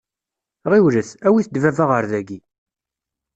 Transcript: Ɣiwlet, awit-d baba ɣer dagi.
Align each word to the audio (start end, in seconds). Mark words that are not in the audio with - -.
Ɣiwlet, 0.71 1.09
awit-d 1.27 1.55
baba 1.63 1.85
ɣer 1.91 2.03
dagi. 2.11 2.39